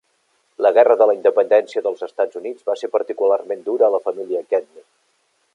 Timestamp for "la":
0.65-0.71, 1.11-1.15, 3.97-4.05